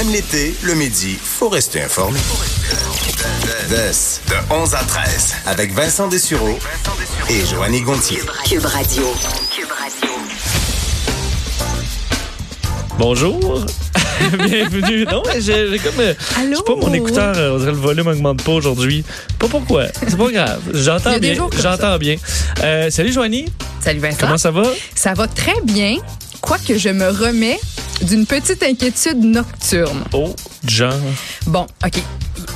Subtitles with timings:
[0.00, 2.18] Même l'été, le midi, faut rester informé.
[3.68, 6.58] de 11 à 13, avec Vincent Dessureau
[7.28, 8.20] et Joanny Gontier.
[8.48, 9.02] Cube Radio.
[12.98, 13.66] Bonjour.
[14.42, 15.04] Bienvenue.
[15.04, 16.00] Non, mais j'ai comme.
[16.00, 16.52] euh, Allô?
[16.52, 19.04] Je sais pas, mon écouteur, euh, on dirait le volume augmente pas aujourd'hui.
[19.38, 19.84] Pas pourquoi.
[20.08, 20.62] C'est pas grave.
[20.72, 21.34] J'entends bien.
[21.60, 22.16] J'entends bien.
[22.62, 23.52] Euh, salut, Joanie.
[23.84, 24.16] Salut Vincent.
[24.18, 24.62] Comment ça va?
[24.94, 25.96] Ça va très bien,
[26.40, 27.60] quoique je me remets
[28.02, 30.04] d'une petite inquiétude nocturne.
[30.12, 30.34] Oh,
[30.66, 30.92] genre.
[31.46, 32.02] Bon, OK.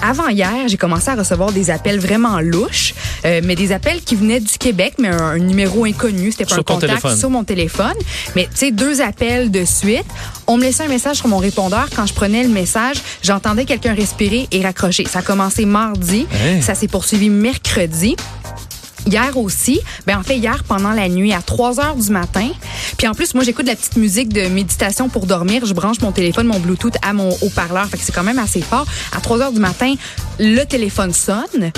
[0.03, 2.95] Avant hier, j'ai commencé à recevoir des appels vraiment louches,
[3.25, 6.33] euh, mais des appels qui venaient du Québec, mais un, un numéro inconnu.
[6.33, 7.17] C'était pas Sur un contact téléphone.
[7.19, 7.95] sur mon téléphone.
[8.35, 10.05] Mais tu sais, deux appels de suite.
[10.47, 11.89] On me laissait un message sur mon répondeur.
[11.95, 15.07] Quand je prenais le message, j'entendais quelqu'un respirer et raccrocher.
[15.07, 16.27] Ça a commencé mardi.
[16.33, 16.61] Hein?
[16.61, 18.17] Ça s'est poursuivi mercredi.
[19.07, 22.49] Hier aussi, ben en fait hier pendant la nuit à 3 heures du matin.
[22.97, 26.11] Puis en plus moi j'écoute la petite musique de méditation pour dormir, je branche mon
[26.11, 28.87] téléphone, mon Bluetooth à mon haut-parleur, fait que c'est quand même assez fort.
[29.17, 29.95] À 3 heures du matin,
[30.39, 31.73] le téléphone sonne.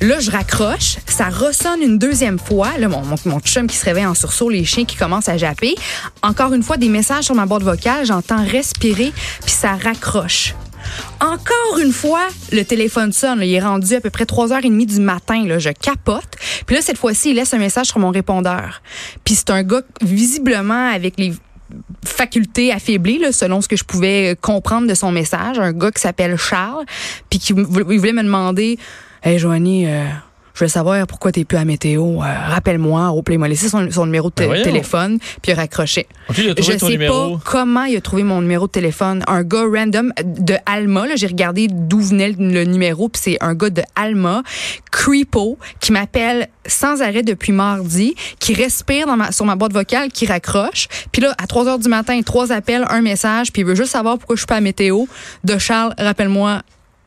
[0.00, 2.70] Là je raccroche, ça ressonne une deuxième fois.
[2.78, 5.36] Là mon mon, mon chum qui se réveille en sursaut, les chiens qui commencent à
[5.36, 5.74] japper.
[6.22, 9.12] Encore une fois des messages sur ma boîte vocale, j'entends respirer
[9.42, 10.54] puis ça raccroche.
[11.20, 13.40] Encore une fois, le téléphone sonne.
[13.42, 15.44] il est rendu à peu près 3h30 du matin.
[15.58, 16.36] Je capote.
[16.66, 18.82] Puis là, cette fois-ci, il laisse un message sur mon répondeur.
[19.24, 21.32] Puis c'est un gars visiblement avec les
[22.04, 25.58] facultés affaiblies, selon ce que je pouvais comprendre de son message.
[25.58, 26.84] Un gars qui s'appelle Charles.
[27.28, 28.78] Puis qui voulait me demander,
[29.22, 29.86] «Hey, Joanie...
[29.86, 30.06] euh,
[30.60, 32.22] je veux savoir pourquoi t'es plus à météo.
[32.22, 36.06] Euh, Rappelle-moi, m'a laissé son, son numéro de Ben téléphone, puis il a raccroché.
[36.28, 37.38] OK, il a trouvé Je sais numéro.
[37.38, 39.22] pas comment il a trouvé mon numéro de téléphone.
[39.26, 41.06] Un gars random de Alma.
[41.06, 44.42] là, J'ai regardé d'où venait le, le numéro, puis c'est un gars de Alma,
[44.92, 50.10] Creepo, qui m'appelle sans arrêt depuis mardi, qui respire dans ma, sur ma boîte vocale,
[50.10, 50.88] qui raccroche.
[51.12, 53.92] Puis là, à 3 heures du matin, trois appels, un message, puis il veut juste
[53.92, 55.06] savoir pourquoi je suis pas à météo.
[55.44, 56.60] De Charles, rappelle-moi,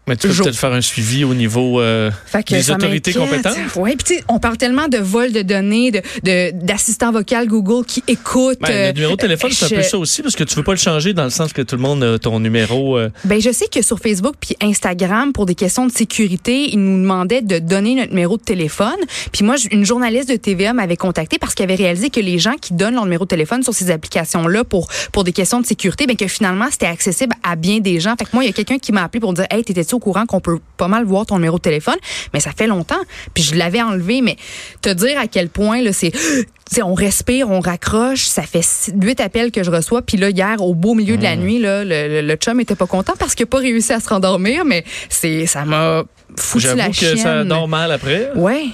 [0.08, 2.12] Mais tu peux peut-être faire un suivi au niveau euh,
[2.50, 3.58] des autorités compétentes.
[3.78, 7.46] Oui, puis tu sais, on parle tellement de vol de données, de de- d'assistants vocaux
[7.46, 8.60] Google qui écoutent.
[8.60, 10.64] Ben, euh, le numéro de téléphone, c'est un peu ça aussi, parce que tu veux
[10.64, 12.98] pas le changer dans le sens que tout le monde a ton numéro.
[12.98, 16.80] euh, Ben, je sais que sur Facebook puis Instagram, pour des questions de sécurité, ils
[16.84, 18.90] nous demandaient de donner notre numéro de téléphone.
[19.32, 22.56] Puis moi, une journaliste de TVA m'avait contacté parce qu'elle avait réalisé que les gens
[22.62, 26.06] qui donnent leur numéro de téléphone sur ces applications-là pour pour des questions de sécurité,
[26.08, 28.16] ben que finalement c'était accessible à bien des gens.
[28.20, 30.26] Fait que moi, il y a quelqu'un qui m'a appelé pour dire, hey, au courant
[30.26, 31.98] qu'on peut pas mal voir ton numéro de téléphone
[32.34, 33.02] Mais ça fait longtemps.
[33.34, 34.36] Puis je l'avais enlevé, mais
[34.82, 36.12] te dire à quel point là, c'est
[36.84, 38.66] on respire, on raccroche, ça fait
[39.02, 40.02] huit appels que je reçois.
[40.02, 42.76] Puis là, hier, au beau milieu de la nuit, là, le, le, le chum était
[42.76, 46.04] pas content parce qu'il a pas réussi à se rendormir, mais c'est ça m'a
[46.38, 47.18] foutu la que chienne.
[47.18, 48.32] ça dort mal après.
[48.36, 48.66] Ouais.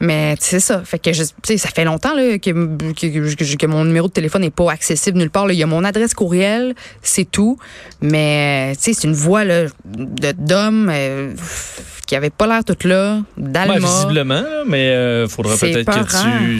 [0.00, 0.82] Mais c'est ça.
[0.84, 1.22] Fait que je,
[1.56, 5.46] ça fait longtemps là, que, que, mon numéro de téléphone n'est pas accessible nulle part.
[5.46, 5.52] là.
[5.54, 7.56] Il y a mon adresse courriel, c'est tout.
[8.02, 11.32] Mais tu sais, c'est une voix là, de d'homme euh,
[12.06, 13.78] qui avait pas l'air toute là, d'Alma.
[13.78, 16.00] visiblement, mais il faudra peut-être que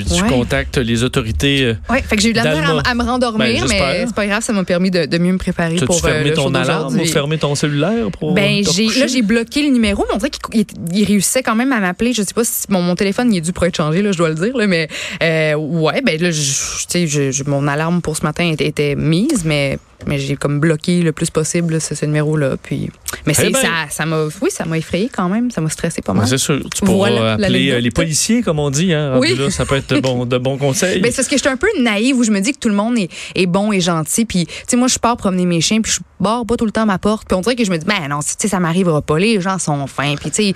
[0.01, 0.29] tu, tu Ouais.
[0.29, 1.63] contactes les autorités.
[1.63, 3.87] euh, Ouais, fait que j'ai eu de la misère à, à me Ben, rendormir, j'espère.
[3.87, 6.31] mais c'est pas grave, ça m'a permis de, de mieux me préparer pour euh, fermé
[6.31, 10.05] le ton alarme ou fermé ton cellulaire pour Ben, j'ai, là, j'ai bloqué le numéro,
[10.09, 10.67] mais on dirait qu'il il-
[10.99, 12.13] il réussissait quand même à m'appeler.
[12.13, 14.29] Je sais pas si mon téléphone, il est dû pour être changé, là, je dois
[14.31, 14.89] le dire, mais,
[15.23, 20.19] euh, ouais, ben, là, je- je- mon alarme pour ce matin était mise, mais, mais
[20.19, 22.57] j'ai comme bloqué le plus possible, là, ce, ce numéro-là.
[22.63, 22.91] Puis,
[23.27, 23.61] mais Eh ben.
[23.61, 26.27] ça, ça m'a, oui, ça m'a effrayé quand même, ça m'a stressé pas mal.
[26.29, 26.61] c'est sûr.
[26.75, 28.93] Tu pourras Voilà, appeler euh, les policiers, comme on dit.
[28.93, 29.39] Hein, rendu Oui.
[29.39, 31.01] là, ça peut être de bons, de bons conseils.
[31.07, 32.69] Ben, c'est parce que je suis un peu naïve où je me dis que tout
[32.69, 34.25] le monde est, est bon et gentil.
[34.25, 36.71] Puis, tu sais, moi, je pars promener mes chiens, puis je barre pas tout le
[36.73, 37.27] temps ma porte.
[37.29, 39.19] Puis on dirait que je me dis, ben non, tu sais, ça m'arrivera pas.
[39.19, 40.15] Les gens sont fins.
[40.17, 40.55] Puis, tu sais,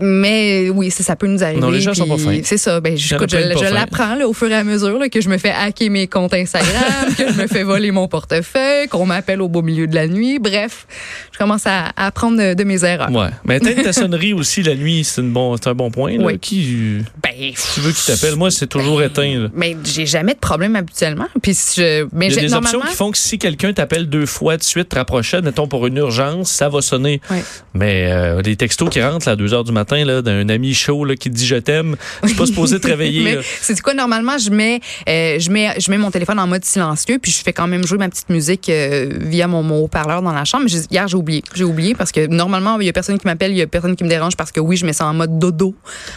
[0.00, 1.60] mais oui, ça, ça peut nous arriver.
[1.60, 2.40] Non, les gens puis sont pas fins.
[2.44, 2.80] C'est ça.
[2.80, 5.50] Ben, écoute, je, je l'apprends au fur et à mesure là, que je me fais
[5.52, 8.45] hacker mes comptes Instagram, que je me fais voler mon portefeuille,
[8.90, 10.38] qu'on m'appelle au beau milieu de la nuit.
[10.38, 10.86] Bref,
[11.32, 13.10] je commence à, apprendre de, mes erreurs.
[13.10, 13.28] Ouais.
[13.44, 16.16] Mais peut-être ta sonnerie aussi la nuit, c'est bon, c'est un bon point.
[16.18, 16.24] Là.
[16.24, 16.38] Oui.
[16.38, 18.36] Qui, Ben, tu veux qu'il t'appelle?
[18.36, 19.38] Moi, c'est toujours éteint.
[19.42, 19.48] là.
[19.54, 21.28] mais j'ai jamais de problème habituellement.
[21.42, 24.08] Puis, je, mais Il y a j'ai- des options qui font que si quelqu'un t'appelle
[24.08, 27.20] deux fois de suite, te rapprochait, mettons pour une urgence, ça va sonner.
[27.30, 27.42] Ouais.
[27.74, 31.04] Mais euh, les textos qui rentrent là, à 2 heures du matin d'un ami chaud
[31.04, 33.38] là, qui te dit je t'aime, suis pas supposé te réveiller.
[33.60, 37.18] C'est quoi normalement je mets euh, je mets je mets mon téléphone en mode silencieux
[37.20, 38.35] puis je fais quand même jouer ma petite musique
[38.68, 40.64] euh, via mon, mon haut-parleur dans la chambre.
[40.64, 43.52] Mais hier j'ai oublié j'ai oublié parce que normalement il y a personne qui m'appelle
[43.52, 45.38] il y a personne qui me dérange parce que oui je mets ça en mode
[45.38, 45.74] dodo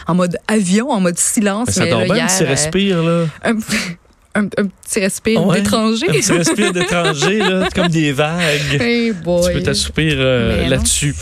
[0.07, 1.67] en mode avion en mode silence.
[1.67, 3.03] Mais ça mais dort là, bien, hier, petit euh, respire.
[3.03, 3.25] Là.
[4.35, 5.57] un, un, petit respire Ouais.
[5.61, 6.07] d'étranger.
[6.09, 7.39] Un petit respire d'étranger,
[7.75, 8.79] comme des vagues.
[8.79, 9.47] Hey boy.
[9.47, 11.15] Tu peux t'assoupir euh, là-dessus.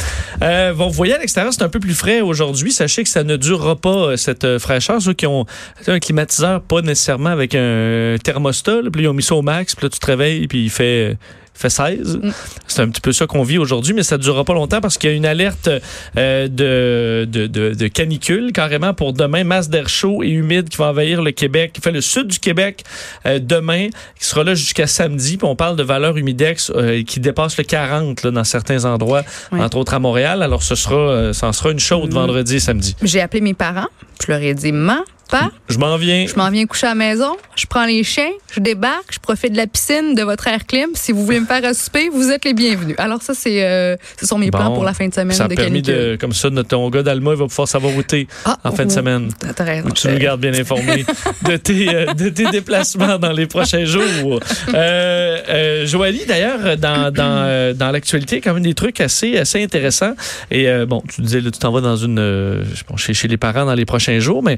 [0.44, 2.72] Euh, bon, vous voyez à l'extérieur, c'est un peu plus frais aujourd'hui.
[2.72, 5.02] Sachez que ça ne durera pas, euh, cette euh, fraîcheur.
[5.02, 5.46] Ceux qui ont
[5.88, 9.74] un climatiseur, pas nécessairement avec un thermostat, là, puis ils ont mis ça au max,
[9.76, 11.18] puis là, tu te réveilles, puis il fait,
[11.58, 12.20] fait 16.
[12.68, 14.98] C'est un petit peu ça qu'on vit aujourd'hui, mais ça ne durera pas longtemps parce
[14.98, 15.70] qu'il y a une alerte
[16.18, 20.78] euh, de, de, de, de canicule carrément pour demain, masse d'air chaud et humide qui
[20.78, 22.84] va envahir le Québec, qui fait le sud du Québec
[23.26, 23.88] euh, demain,
[24.20, 25.38] qui sera là jusqu'à samedi.
[25.38, 29.24] Puis on parle de valeur humidex euh, qui dépasse le 40 là, dans certains endroits,
[29.52, 29.60] Oui.
[29.62, 30.44] entre autres à Montréal.
[30.44, 32.96] Alors ce sera, euh, ça en sera une chaude vendredi et samedi.
[33.02, 33.88] J'ai appelé mes parents.
[34.26, 35.52] Je leur ai dit, maman, pas?
[35.70, 36.26] Je m'en viens.
[36.28, 39.52] Je m'en viens coucher à la maison, je prends les chiens, je débarque, je profite
[39.52, 40.90] de la piscine, de votre air clim.
[40.94, 42.96] Si vous voulez me faire à souper, vous êtes les bienvenus.
[42.98, 45.48] Alors ça, c'est, euh, ce sont mes plans pour la fin de semaine Ça a
[45.48, 46.12] de permis canicule.
[46.12, 48.72] de, comme ça, notre ton gars d'Alma, il va pouvoir savoir où t'es Ah, en
[48.72, 49.30] fin de oh, semaine.
[49.56, 49.90] T'as raison.
[49.90, 51.06] Tu nous gardes bien informé
[51.46, 54.40] de tes, euh, de tes déplacements dans les prochains jours.
[54.74, 60.14] Euh, euh, Joanie, d'ailleurs, dans, dans, dans l'actualité, quand même des trucs assez, assez intéressants.
[60.52, 63.66] Et bon, tu disais, là, tu t'en vas dans une, bon, chez, chez les parents
[63.66, 64.58] dans les prochains jours, mais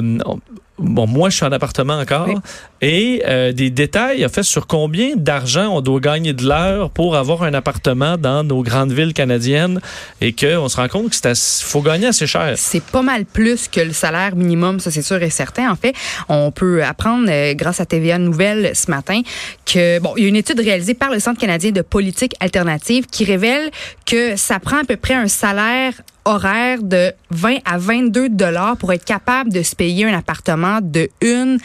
[0.00, 0.40] euh, on-
[0.82, 2.26] Bon, moi, je suis en appartement encore.
[2.26, 2.36] Oui.
[2.80, 7.16] Et euh, des détails, en fait, sur combien d'argent on doit gagner de l'heure pour
[7.16, 9.78] avoir un appartement dans nos grandes villes canadiennes
[10.22, 12.54] et qu'on se rend compte qu'il faut gagner assez cher.
[12.56, 15.70] C'est pas mal plus que le salaire minimum, ça c'est sûr et certain.
[15.70, 15.94] En fait,
[16.30, 19.20] on peut apprendre euh, grâce à TVA Nouvelle ce matin
[19.66, 23.04] que bon, il y a une étude réalisée par le Centre canadien de politique alternative
[23.06, 23.70] qui révèle
[24.06, 25.92] que ça prend à peu près un salaire
[26.24, 31.08] horaire de 20 à 22 dollars pour être capable de se payer un appartement de
[31.20, 31.58] une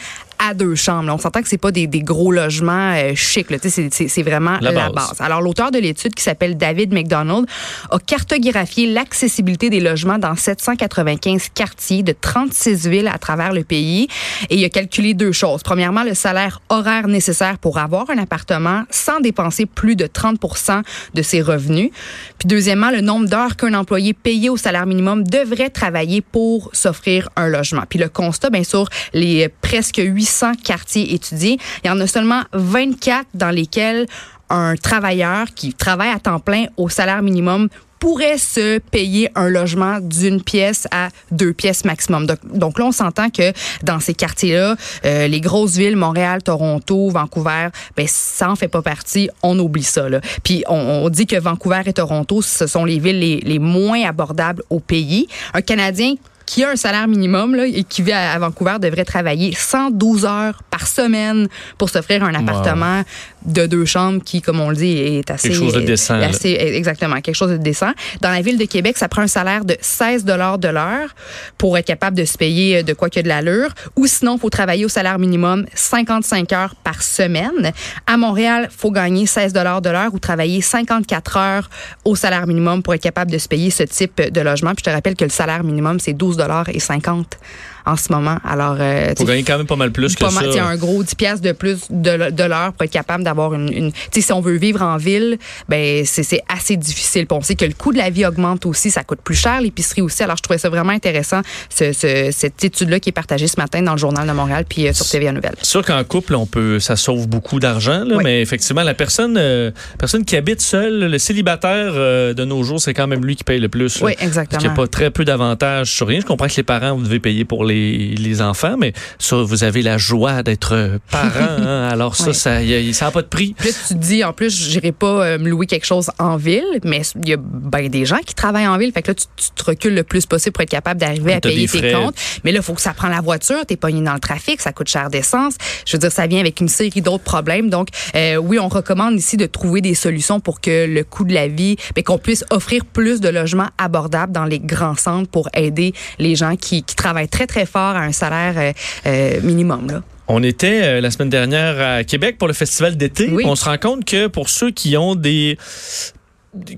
[0.48, 1.06] à deux chambres.
[1.06, 3.46] Là, on s'entend que c'est pas des, des gros logements euh, chics.
[3.90, 5.08] C'est vraiment La la, base.
[5.08, 5.20] base.
[5.20, 7.46] Alors, l'auteur de l'étude, qui s'appelle David McDonald,
[7.90, 14.08] a cartographié l'accessibilité des logements dans 795 quartiers de 36 villes à travers le pays.
[14.50, 15.62] Et il a calculé deux choses.
[15.62, 20.82] Premièrement, le salaire horaire nécessaire pour avoir un appartement sans dépenser plus de 30%
[21.14, 21.90] de ses revenus.
[22.38, 27.28] Puis deuxièmement, le nombre d'heures qu'un employé payé au salaire minimum devrait travailler pour s'offrir
[27.36, 27.82] un logement.
[27.88, 32.42] Puis le constat, bien sûr, les presque 800 quartiers étudiés, il y en a seulement
[32.52, 34.06] 24 dans lesquels
[34.48, 37.68] un travailleur qui travaille à temps plein au salaire minimum
[37.98, 42.26] pourrait se payer un logement d'une pièce à deux pièces maximum.
[42.26, 43.52] Donc, donc là, on s'entend que
[43.82, 48.82] dans ces quartiers-là, euh, les grosses villes, Montréal, Toronto, Vancouver, ben ça en fait pas
[48.82, 49.30] partie.
[49.42, 50.08] On oublie ça.
[50.08, 50.20] Là.
[50.44, 54.62] Puis on, dit que Vancouver et Toronto, ce sont les villes les, les moins abordables
[54.70, 55.26] au pays.
[55.54, 56.14] Un Canadien
[56.46, 60.24] qui a un salaire minimum là, et qui vit à, à Vancouver devrait travailler 112
[60.24, 63.02] heures par semaine pour s'offrir un appartement
[63.44, 65.48] de deux chambres qui, comme on le dit, est assez...
[65.50, 67.92] Quelque chose de décent, assez- exactement, quelque chose de décent.
[68.20, 71.14] Dans la ville de Québec, ça prend un salaire de 16 dollars de l'heure
[71.58, 73.70] pour être capable de se payer de quoi que de l'allure.
[73.96, 77.72] Ou sinon, il faut travailler au salaire minimum 55 heures par semaine.
[78.06, 81.70] À Montréal, faut gagner 16 dollars de l'heure ou travailler 54 heures
[82.04, 84.70] au salaire minimum pour être capable de se payer ce type de logement.
[84.74, 87.38] Puis je te rappelle que le salaire minimum, c'est 12 dollars et 50
[87.86, 88.36] en ce moment.
[88.44, 90.40] Alors, euh, Faut gagner quand même pas mal plus que pas ça.
[90.40, 93.24] mal, tu sais, un gros 10 pièces de plus de, de l'heure pour être capable
[93.24, 95.38] d'avoir une, une tu sais si on veut vivre en ville,
[95.68, 97.26] ben c'est assez difficile.
[97.26, 99.60] Puis on sait que le coût de la vie augmente aussi, ça coûte plus cher
[99.60, 100.22] l'épicerie aussi.
[100.22, 101.40] Alors je trouvais ça vraiment intéressant
[101.70, 104.64] ce, ce- cette étude là qui est partagée ce matin dans le journal de Montréal
[104.68, 105.54] puis euh, sur TVA Nouvelle.
[105.62, 108.22] Sûr qu'en couple, on peut, ça sauve beaucoup d'argent, Oui.
[108.24, 112.80] mais effectivement, la personne, euh, personne qui habite seule, le célibataire euh, de nos jours,
[112.80, 113.96] c'est quand même lui qui paye le plus.
[114.00, 114.72] Oui, Parce qu'il n'y exactement.
[114.72, 116.20] a pas très peu d'avantages sur rien.
[116.20, 117.75] Je comprends que les parents, vous devez payer pour les,
[118.16, 121.30] les enfants, mais ça, vous avez la joie d'être parent.
[121.58, 121.88] hein.
[121.90, 123.54] alors ça, ça n'a pas de prix.
[123.58, 126.36] Puis là, tu te dis, en plus, j'irai pas euh, me louer quelque chose en
[126.36, 128.92] ville, mais il y a ben des gens qui travaillent en ville.
[128.92, 131.40] Fait que là, tu, tu te recules le plus possible pour être capable d'arriver à
[131.40, 132.16] payer tes comptes.
[132.44, 134.72] Mais là, il faut que ça prend la voiture, t'es pogné dans le trafic, ça
[134.72, 135.54] coûte cher d'essence.
[135.84, 137.70] Je veux dire, ça vient avec une série d'autres problèmes.
[137.70, 141.34] Donc, euh, oui, on recommande ici de trouver des solutions pour que le coût de
[141.34, 145.48] la vie, ben, qu'on puisse offrir plus de logements abordables dans les grands centres pour
[145.54, 148.72] aider les gens qui, qui travaillent très, très fort à un salaire euh,
[149.06, 149.90] euh, minimum.
[149.90, 150.02] Là.
[150.28, 153.28] On était euh, la semaine dernière à Québec pour le festival d'été.
[153.30, 153.44] Oui.
[153.46, 155.56] On se rend compte que pour ceux qui ont des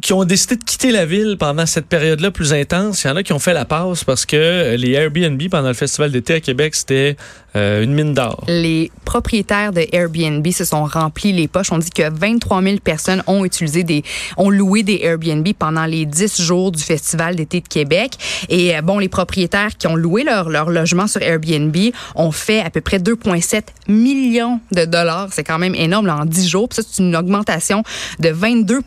[0.01, 3.17] qui ont décidé de quitter la ville pendant cette période-là plus intense, il y en
[3.17, 6.41] a qui ont fait la passe parce que les Airbnb pendant le festival d'été à
[6.41, 7.17] Québec, c'était
[7.57, 8.45] euh, une mine d'or.
[8.47, 11.73] les propriétaires de Airbnb se sont remplis les poches.
[11.73, 14.05] On dit que 23 000 personnes ont utilisé des,
[14.37, 18.13] ont loué des Airbnb pendant les 10 jours du Festival d'été de Québec.
[18.51, 21.75] Et euh, bon, les propriétaires qui ont loué leur, leur logement sur Airbnb
[22.15, 25.29] ont fait à peu près 2,7 millions de dollars.
[25.33, 26.69] C'est quand même énorme en 10 jours.
[26.73, 27.83] Ça, c'est une augmentation
[28.21, 28.81] de 22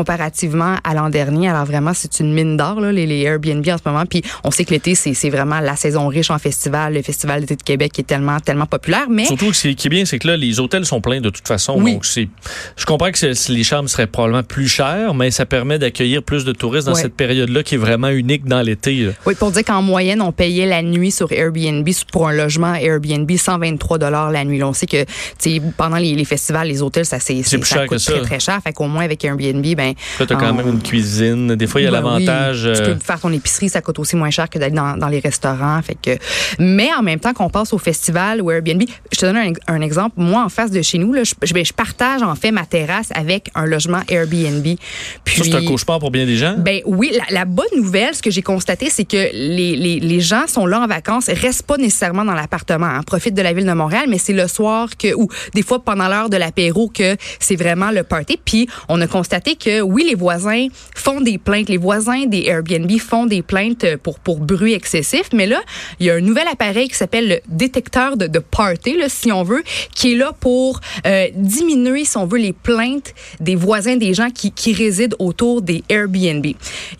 [0.00, 1.50] comparativement à l'an dernier.
[1.50, 4.06] Alors vraiment, c'est une mine d'or, les, les Airbnb en ce moment.
[4.06, 7.56] Puis on sait que l'été, c'est vraiment la saison riche en festival, le Festival d'été
[7.56, 9.10] de Québec qui est tellement, tellement populaire.
[9.10, 11.46] Mais Surtout, ce qui est bien, c'est que là, les hôtels sont pleins de toute
[11.46, 11.74] façon.
[11.78, 11.92] Oui.
[11.92, 16.46] Donc, je comprends que les chambres seraient probablement plus chères, mais ça permet d'accueillir plus
[16.46, 19.10] de touristes dans cette période-là qui est vraiment unique dans l'été.
[19.26, 23.30] Oui, pour dire qu'en moyenne, on payait la nuit sur Airbnb pour un logement Airbnb
[23.30, 24.58] 123 dollars la nuit.
[24.58, 25.04] Là, on sait que
[25.76, 28.12] pendant les, les festivals, les hôtels, ça c'est coûte que ça.
[28.12, 28.58] très très cher.
[28.64, 31.54] Fait qu'au moins avec Airbnb, ben Là, tu as quand on- même une cuisine.
[31.56, 32.64] Des fois, il y a Ben l'avantage.
[32.66, 34.96] oui, tu euh, peux faire ton épicerie, ça coûte aussi moins cher que d'aller dans,
[34.96, 35.80] dans les restaurants.
[35.82, 36.18] Fait que,
[36.58, 38.82] mais en même temps qu'on passe au festival ou Airbnb,
[39.12, 40.14] je te donne un, un exemple.
[40.16, 42.64] Moi, en face de chez nous, là, je, je- ben, je partage en fait ma
[42.66, 44.66] terrasse avec un logement Airbnb.
[45.24, 46.54] Puis, ça, c'est un cauchemar pour bien des gens?
[46.58, 50.20] ben oui, la, la bonne nouvelle, ce que j'ai constaté, c'est que les, les, les
[50.20, 53.66] gens sont là en vacances, restent pas nécessairement dans l'appartement, hein, profitent de la ville
[53.66, 57.16] de Montréal, mais c'est le soir que ou des fois pendant l'heure de l'apéro que
[57.38, 58.38] c'est vraiment le party.
[58.44, 62.90] Puis on a constaté que oui, les voisins font des plaintes, les voisins des Airbnb
[62.98, 65.60] font des plaintes pour pour bruit excessif, mais là
[65.98, 69.42] il y a un nouvel appareil qui s'appelle le détecteur de, de party, si on
[69.42, 69.62] veut,
[69.94, 74.30] qui est là pour euh, diminuer, si on veut, les plaintes des voisins, des gens
[74.30, 76.46] qui, qui résident autour des Airbnb.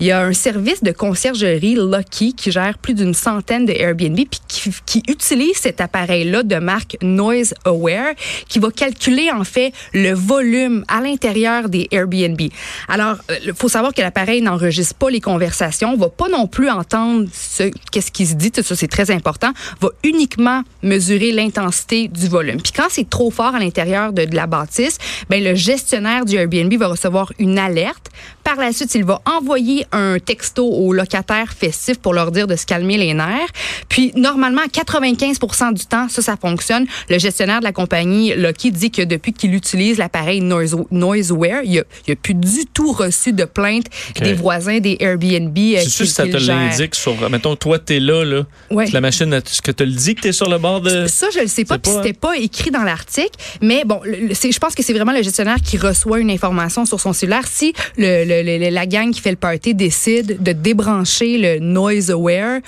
[0.00, 4.16] Il y a un service de conciergerie Lucky qui gère plus d'une centaine de Airbnb
[4.16, 8.14] puis qui, qui utilise cet appareil-là de marque Noise Aware
[8.48, 12.40] qui va calculer en fait le volume à l'intérieur des Airbnb.
[12.88, 17.28] Alors, il faut savoir que l'appareil n'enregistre pas les conversations, va pas non plus entendre
[17.32, 22.28] ce qu'est-ce qui se dit, tout ça c'est très important, va uniquement mesurer l'intensité du
[22.28, 22.60] volume.
[22.60, 24.98] Puis quand c'est trop fort à l'intérieur de, de la bâtisse,
[25.28, 28.08] ben le gestionnaire du Airbnb va recevoir une alerte.
[28.56, 32.56] Par la suite, il va envoyer un texto aux locataires festifs pour leur dire de
[32.56, 33.46] se calmer les nerfs.
[33.88, 36.84] Puis normalement, à 95% du temps, ça, ça fonctionne.
[37.08, 41.84] Le gestionnaire de la compagnie Lucky dit que depuis qu'il utilise l'appareil Noise, Noiseware, il
[42.08, 43.86] n'a plus du tout reçu de plainte
[44.20, 45.56] des voisins des Airbnb.
[45.56, 47.30] euh, C'est sûr si ça te l'indique sur.
[47.30, 48.42] Mettons, toi, t'es là, là.
[48.70, 48.86] Ouais.
[48.92, 51.06] La machine, est-ce que te le dit que t'es sur le bord de.
[51.06, 53.30] Ça, je le sais pas, puis c'était pas écrit dans l'article.
[53.62, 57.12] Mais bon, je pense que c'est vraiment le gestionnaire qui reçoit une information sur son
[57.12, 57.46] cellulaire.
[57.46, 62.10] Si le, le- le- la gang qui fait le party décide de débrancher le noise
[62.10, 62.60] aware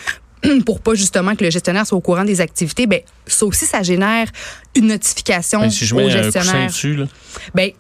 [0.67, 3.83] pour pas justement que le gestionnaire soit au courant des activités, ben ça aussi ça
[3.83, 4.27] génère
[4.77, 6.67] une notification Ben, si je au un gestionnaire.
[6.67, 7.05] dessus, là.
[7.55, 7.71] Ben,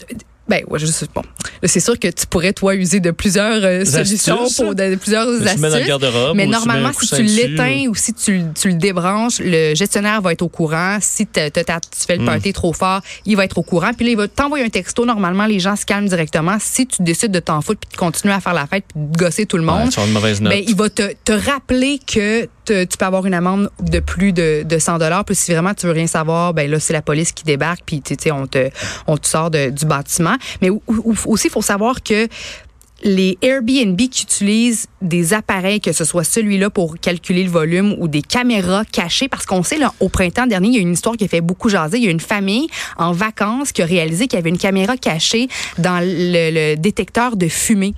[0.52, 1.22] ben ouais, je sais bon.
[1.64, 4.94] C'est sûr que tu pourrais toi user de plusieurs euh, solutions astuces, pour de, de
[4.96, 5.60] plusieurs Tu astuces.
[5.60, 6.36] mets dans le garde-robe.
[6.36, 9.74] Mais ou tu normalement, si tu l'éteins ou si tu, le- tu le débranches, le
[9.74, 10.98] gestionnaire va être au courant.
[11.00, 12.26] Si tu fais le Hmm.
[12.26, 13.92] party trop fort, il va être au courant.
[13.94, 15.06] Puis là, il va t'envoyer un texto.
[15.06, 16.58] Normalement, les gens se calment directement.
[16.60, 19.16] Si tu décides de t'en foutre puis de continuer à faire la fête puis de
[19.16, 20.40] gosser tout le Ouais, monde, note.
[20.52, 24.62] ben, il va te, te rappeler que tu peux avoir une amende de plus de,
[24.64, 25.24] de 100 dollars.
[25.24, 28.00] Puis si vraiment tu veux rien savoir, ben là c'est la police qui débarque puis
[28.00, 28.70] tu sais on te
[29.22, 30.36] sort du bâtiment.
[30.60, 30.70] Mais
[31.26, 32.28] aussi il faut savoir que
[33.04, 38.06] les Airbnb qui utilisent des appareils, que ce soit celui-là pour calculer le volume ou
[38.08, 41.16] des caméras cachées, parce qu'on sait, là, au printemps dernier, il y a une histoire
[41.16, 41.98] qui a fait beaucoup jaser.
[41.98, 44.96] Il y a une famille en vacances qui a réalisé qu'il y avait une caméra
[44.96, 47.94] cachée dans le, le détecteur de fumée.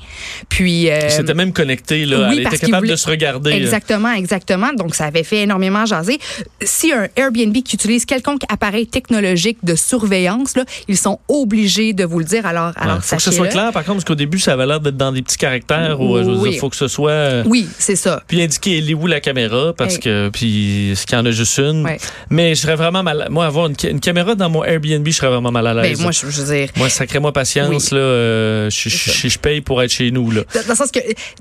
[0.49, 0.90] Puis...
[0.90, 2.28] euh, C'était même connecté, là.
[2.30, 3.50] oui, Elle était capable voulait- de se regarder.
[3.50, 3.56] là.
[3.56, 4.73] Exactement, exactement.
[4.73, 6.18] Donc, ça avait fait énormément jaser.
[6.62, 12.04] Si un Airbnb qui utilise quelconque appareil technologique de surveillance, là, ils sont obligés de
[12.04, 12.46] vous le dire.
[12.46, 14.66] Alors, alors Ouais, faut que ce soit clair, par contre, parce qu'au début, ça avait
[14.66, 16.00] l'air dans des petits caractères.
[16.00, 16.50] Ou, euh, je veux Oui.
[16.50, 17.10] dire, faut que ce soit.
[17.10, 18.22] euh, Oui, c'est ça.
[18.26, 20.00] Puis indiquer elle est où la caméra, parce Hey.
[20.00, 20.28] que.
[20.32, 21.84] Puis, est-ce qu'il y en a juste une?
[21.84, 21.98] Ouais.
[22.30, 23.26] Mais je serais vraiment mal.
[23.30, 25.82] Moi, avoir une, ca- une caméra dans mon Airbnb, je serais vraiment mal à Ben,
[25.82, 26.00] l'aise.
[26.00, 26.68] moi, je, veux dire.
[26.76, 27.98] Moi, sacrez-moi patience, là.
[27.98, 30.42] euh, je, je, paye pour être chez nous, là.
[30.54, 31.00] Dans le sens que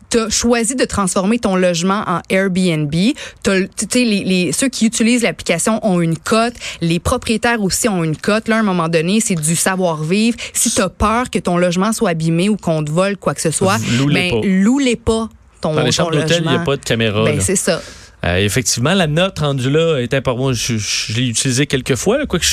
[0.10, 2.92] tu as choisi de transformer ton logement en Airbnb.
[2.92, 6.54] Tu sais, les, les, ceux qui utilisent l'application ont une cote.
[6.82, 8.48] Les propriétaires aussi ont une cote.
[8.48, 10.38] Là, à un moment donné, c'est du savoir-vivre.
[10.54, 13.42] Si tu as peur que ton logement soit abîmé ou qu'on te vole quoi que
[13.44, 14.48] ce soit, Loue-les ben, pas.
[14.48, 15.30] loue-les pas.
[15.62, 17.24] Ton, Dans les chambres d'hôtel, il n'y a pas de caméra.
[17.24, 17.82] Ben, c'est ça.
[18.26, 20.40] Euh, effectivement, la note rendue là est importante.
[20.42, 22.18] Moi, je, je- je l'ai utilisée quelques fois.
[22.20, 22.46] Là, quoique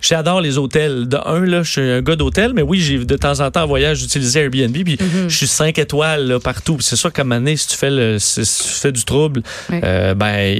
[0.00, 1.08] j'adore les hôtels.
[1.08, 3.64] De un, là, je suis un gars d'hôtel, mais oui, j'ai de temps en temps
[3.64, 5.28] en voyage j'utilisais Airbnb, puis Mm-hmm.
[5.28, 6.78] je suis cinq étoiles là, partout.
[6.80, 9.42] C'est sûr qu'à un moment donné, si tu fais le, si tu fais du trouble,
[9.70, 9.80] Ouais.
[9.84, 10.54] euh, ben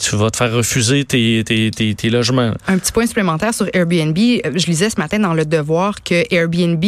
[0.00, 2.52] tu vas te faire refuser tes, tes, tes, tes logements.
[2.66, 4.16] Un petit point supplémentaire sur Airbnb.
[4.18, 6.84] Euh, Je lisais ce matin dans Le Devoir que Airbnb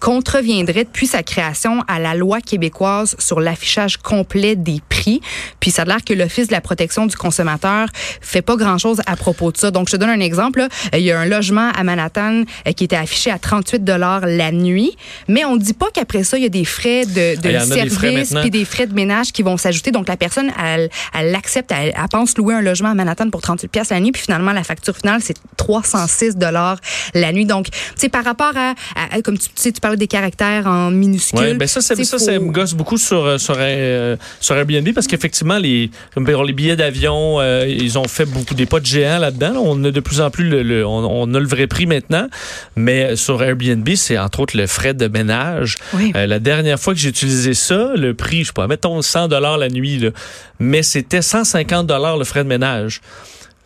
[0.00, 5.20] contreviendrait depuis sa création à la loi québécoise sur l'affichage complet des prix.
[5.60, 7.88] Puis ça a l'air que l'Office de la protection du consommateur
[8.20, 9.70] fait pas grand-chose à propos de ça.
[9.70, 10.58] Donc, je te donne un exemple.
[10.60, 10.68] Là.
[10.92, 14.52] Il y a un logement à Manhattan euh, qui était affiché à 38 dollars la
[14.52, 14.92] nuit,
[15.28, 18.34] mais on dit pas qu'après ça, il y a des frais de, de Ah, service
[18.42, 19.90] puis des frais de ménage qui vont s'ajouter.
[19.92, 23.40] Donc, la personne, elle, elle l'accepte, elle, elle pense louer un logement à Manhattan pour
[23.40, 26.78] 38 pièces la nuit, puis finalement, la facture finale, c'est 306 dollars
[27.14, 27.46] la nuit.
[27.46, 30.06] Donc, tu sais, par rapport à, à- à- comme tu, tu sais, tu parlais des
[30.08, 31.38] caractères en minuscules.
[31.38, 35.06] Ouais, ben ça, ça, ça me gosse beaucoup sur, euh, sur, euh, sur Airbnb parce
[35.06, 38.84] qu'effectivement, les, comme pour les billets d'avion, euh, ils ont fait beaucoup des pas de
[38.86, 39.52] géants là-dedans.
[39.52, 39.60] là.
[39.60, 42.26] On a de plus en plus le, le- on, on a le vrai prix maintenant.
[42.74, 45.76] Mais sur Airbnb, c'est entre autres le frais de ménage.
[45.94, 46.12] Oui.
[46.16, 49.28] Euh, la dernière fois que j'ai utilisé ça, le prix, je sais pas, mettons 100
[49.28, 50.10] dollars la nuit, là,
[50.58, 53.00] mais c'était 150 dollars le frais de ménage.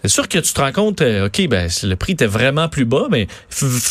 [0.08, 2.84] C'est sûr que tu te rends compte, euh, OK, ben, le prix était vraiment plus
[2.84, 3.26] bas, mais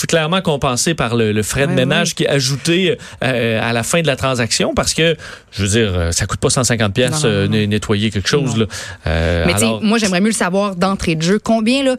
[0.08, 4.02] clairement compensé par le, le frais de ménage qui est ajouté euh, à la fin
[4.02, 5.16] de la transaction parce que,
[5.52, 8.58] je veux dire, euh, ça coûte pas 150 pièces nettoyer quelque chose.
[8.58, 8.66] Là.
[9.08, 11.40] Euh, Mais alors- moi, j'aimerais mieux le savoir d'entrée de jeu.
[11.44, 11.96] Combien, là,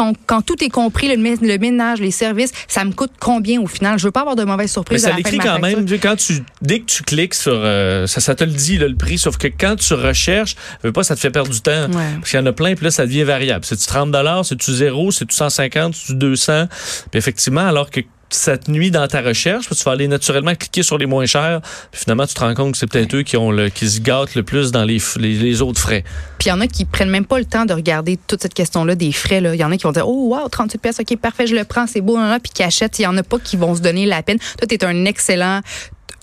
[0.00, 3.60] quand, quand tout est compris, le, mé- le ménage, les services, ça me coûte combien
[3.60, 3.98] au final?
[3.98, 5.44] Je veux pas avoir de mauvaises Mais surprises à ça la fin de l'écrit ma
[5.44, 5.78] quand facture.
[5.90, 8.88] même, quand tu, dès que tu cliques sur, euh, ça, ça te le dit, là,
[8.88, 11.60] le prix, sauf que quand tu recherches, je veux pas, ça te fait perdre du
[11.60, 11.86] temps.
[11.90, 12.04] Ouais.
[12.18, 13.64] Parce qu'il y en a plein, puis là, ça devient variable.
[13.64, 14.10] C'est-tu 30
[14.44, 16.66] c'est-tu 0, c'est-tu 150, c'est-tu 200?
[17.10, 20.82] Puis effectivement, alors que ça te nuit dans ta recherche, tu vas aller naturellement cliquer
[20.82, 21.60] sur les moins chers,
[21.90, 24.00] puis finalement, tu te rends compte que c'est peut-être eux qui ont le, qui se
[24.00, 26.04] gâtent le plus dans les, les, les autres frais.
[26.38, 28.54] Puis il y en a qui prennent même pas le temps de regarder toute cette
[28.54, 29.40] question-là des frais.
[29.40, 29.54] Là.
[29.54, 31.64] Il y en a qui vont dire Oh, wow, 38 pièces, OK, parfait, je le
[31.64, 32.98] prends, c'est beau, hein, puis qui achètent.
[32.98, 34.38] Il y en a pas qui vont se donner la peine.
[34.38, 35.60] Toi, tu es un excellent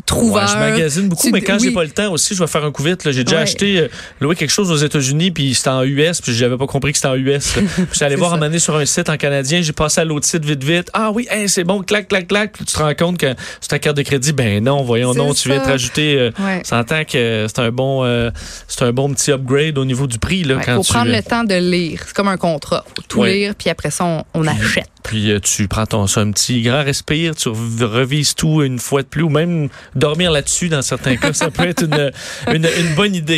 [0.07, 0.43] trouveur.
[0.43, 1.65] Ouais, je magasine beaucoup, Tu- mais quand oui.
[1.65, 3.03] j'ai pas le temps aussi, je vais faire un coup vite.
[3.05, 3.11] là.
[3.11, 3.41] J'ai déjà Ouais.
[3.43, 3.87] acheté, euh,
[4.19, 7.09] loué quelque chose aux États-Unis, puis c'était en US, puis j'avais pas compris que c'était
[7.09, 7.53] en US.
[7.93, 8.35] j'allais C'est voir ça.
[8.35, 10.89] un moment donné sur un site en canadien, j'ai passé à l'autre site vite, vite.
[10.93, 12.53] Ah oui, hey, c'est bon, clac, clac, clac.
[12.53, 13.27] Puis tu te rends compte que
[13.61, 16.17] sur ta carte de crédit, ben non, voyons non, tu viens te rajouter.
[16.17, 16.61] Euh, Ouais.
[16.63, 18.31] S'entend que c'est un bon, euh,
[18.67, 20.93] c'est un bon petit upgrade au niveau du prix là Il quand faut tu.
[20.93, 22.01] prendre le temps de lire.
[22.07, 22.85] C'est comme un contrat.
[22.95, 24.87] Faut tout lire, puis après ça, on, on achète.
[25.07, 29.01] Puis euh, tu prends ton un petit grand respire, tu rev- revises tout une fois
[29.03, 32.11] de plus, ou même dormir là-dessus dans certains cas, ça peut être une,
[32.53, 33.37] une, une bonne idée.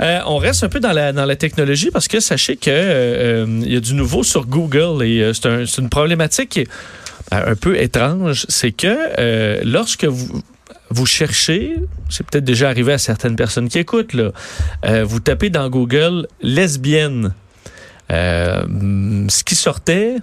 [0.00, 3.46] Euh, on reste un peu dans la, dans la technologie parce que sachez que euh,
[3.62, 6.60] il y a du nouveau sur Google et euh, c'est un- c'est une problématique qui
[6.60, 6.68] est
[7.30, 8.44] un peu étrange.
[8.48, 10.42] C'est que lorsque vous
[10.90, 11.76] vous cherchez,
[12.10, 14.30] c'est peut-être déjà arrivé à certaines personnes qui écoutent, là,
[15.04, 17.32] vous tapez dans Google lesbienne.
[18.10, 20.16] Ce qui sortait,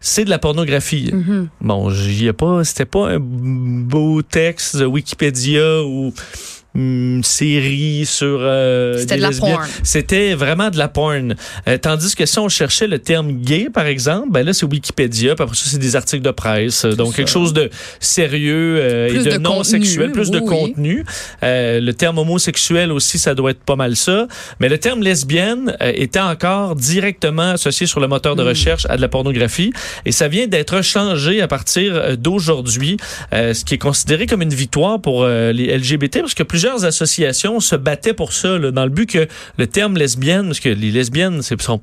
[0.00, 1.10] c'est de la pornographie.
[1.12, 1.48] Mhm.
[1.60, 6.12] Bon, j'y ai pas, c'était pas un beau texte de Wikipédia ou
[6.74, 9.66] une série sur euh, C'était de la porn.
[9.82, 11.34] C'était vraiment de la porn.
[11.68, 15.34] Euh, tandis que si on cherchait le terme gay, par exemple, ben là, c'est Wikipédia,
[15.34, 16.84] puis après ça, c'est des articles de presse.
[16.84, 17.16] Euh, Donc, ça.
[17.16, 21.04] quelque chose de sérieux et Plus de, de non contenu, sexuel, plus de oui, contenu.
[21.42, 24.26] Le terme homosexuel aussi, ça doit être pas mal ça.
[24.60, 28.38] Mais le terme lesbienne était encore directement associé sur le moteur Hmm.
[28.38, 29.72] de recherche à de la pornographie.
[30.04, 32.96] Et ça vient d'être changé à partir d'aujourd'hui,
[33.32, 37.74] ce qui est considéré comme une victoire pour les LGBT, parce que plusieurs associations se
[37.74, 41.40] battaient pour ça, là, dans le but que le terme lesbienne, parce que les lesbiennes,
[41.42, 41.80] c'est sont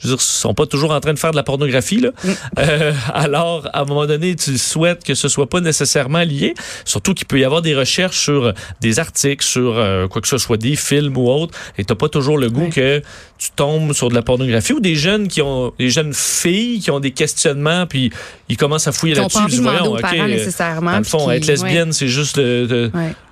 [0.00, 1.98] je veux dire, sont pas toujours en train de faire de la pornographie.
[1.98, 2.10] Là.
[2.22, 2.28] Mm.
[2.60, 6.54] Euh, alors, à un moment donné, tu souhaites que ce soit pas nécessairement lié.
[6.84, 10.38] Surtout qu'il peut y avoir des recherches sur des articles, sur euh, quoi que ce
[10.38, 13.02] soit, des films ou autres, et t'as pas toujours le goût que
[13.38, 16.92] tu tombes sur de la pornographie ou des jeunes qui ont, des jeunes filles qui
[16.92, 18.12] ont des questionnements, puis
[18.48, 19.38] ils commencent à fouiller Qui n'ont là-dessus.
[19.38, 20.92] pas envie de Ils voyons, aux parents nécessairement.
[20.92, 22.90] dans le fond, qui- être lesbienne, c'est juste Ouais.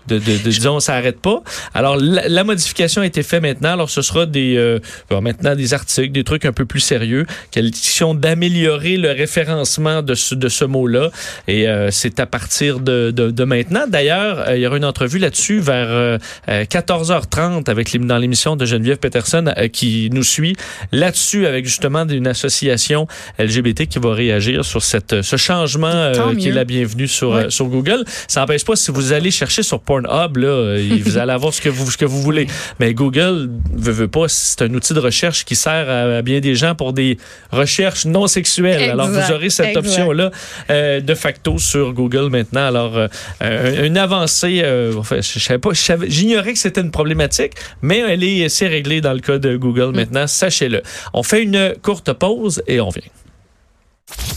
[0.08, 1.42] De, de, de- disons, ça arrête pas.
[1.74, 3.72] Alors, la, la modification a été faite maintenant.
[3.72, 4.78] Alors, ce sera des, euh,
[5.20, 10.34] maintenant des articles, des trucs un peu plus sérieux, question d'améliorer le référencement de ce,
[10.34, 11.10] de ce mot-là.
[11.48, 13.86] Et euh, c'est à partir de, de, de maintenant.
[13.88, 18.18] D'ailleurs, euh, il y aura une entrevue là-dessus vers euh, euh, 14h30 avec les- dans
[18.18, 20.56] l'émission de Geneviève Peterson euh, qui nous suit
[20.92, 23.06] là-dessus avec justement une association
[23.38, 27.48] LGBT qui va réagir sur cette, ce changement euh, qui est la bienvenue sur, euh,
[27.50, 28.04] sur Google.
[28.28, 31.60] Ça n'empêche pas si vous allez chercher sur Pornhub, là, euh, vous allez avoir ce
[31.60, 32.46] que vous, ce que vous voulez.
[32.80, 36.40] Mais Google veut, veut pas, c'est un outil de recherche qui sert à, à bien
[36.40, 37.16] des gens pour des
[37.50, 38.74] recherches non sexuelles.
[38.82, 40.30] Exact, Alors vous aurez cette option-là
[40.70, 42.66] euh, de facto sur Google maintenant.
[42.66, 43.08] Alors euh,
[43.40, 45.70] un- une avancée, euh, enfin, je savais pas,
[46.06, 49.94] j'ignorais que c'était une problématique, mais elle est, c'est réglé dans le cas de Google
[49.94, 50.26] maintenant.
[50.26, 50.82] Sachez-le.
[51.12, 53.02] On fait une courte pause et on vient.